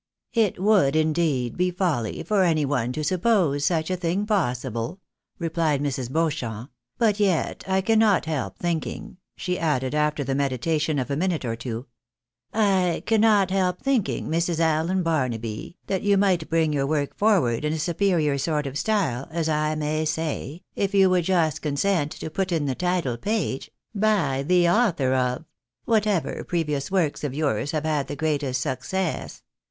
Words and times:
"It 0.33 0.57
would, 0.59 0.95
indeed, 0.95 1.55
be 1.55 1.69
folly 1.69 2.23
for 2.23 2.43
any 2.43 2.65
one 2.65 2.91
to 2.93 3.03
suppose 3.03 3.63
such 3.65 3.91
a 3.91 3.95
thing 3.95 4.25
possible," 4.25 4.99
replied 5.37 5.79
Mrs. 5.79 6.11
Beauchamp, 6.11 6.71
"but 6.97 7.19
yet, 7.19 7.63
I 7.67 7.81
cannot 7.81 8.25
help 8.25 8.57
thinking," 8.57 9.17
she 9.35 9.59
added, 9.59 9.93
after 9.93 10.23
the 10.23 10.33
meditation 10.33 10.97
of 10.97 11.11
a 11.11 11.15
minute 11.15 11.45
or 11.45 11.55
two," 11.55 11.85
I 12.51 13.03
cannot 13.05 13.51
help 13.51 13.83
thinking, 13.83 14.27
Mrs. 14.27 14.57
Allen 14.57 15.03
Barnaby, 15.03 15.77
that 15.85 16.01
you 16.01 16.17
might 16.17 16.49
bring 16.49 16.73
your 16.73 16.87
work 16.87 17.15
forward 17.15 17.63
in 17.63 17.71
a 17.73 17.77
superior 17.77 18.39
sort 18.39 18.65
of 18.65 18.79
style, 18.79 19.27
as 19.29 19.47
I 19.47 19.75
may 19.75 20.03
say, 20.05 20.63
if 20.75 20.95
you 20.95 21.11
would 21.11 21.25
just 21.25 21.61
consent 21.61 22.11
to 22.13 22.31
put 22.31 22.51
in 22.51 22.65
the 22.65 22.73
title 22.73 23.17
page,' 23.19 23.69
by 24.09 24.41
the 24.41 24.67
author 24.67 25.13
of,'— 25.13 25.45
whatever 25.85 26.43
previous 26.43 26.89
works 26.89 27.23
of 27.23 27.35
yours 27.35 27.69
have 27.69 27.85
had 27.85 28.07
the 28.07 28.15
greatest 28.15 28.61
success. 28.61 29.43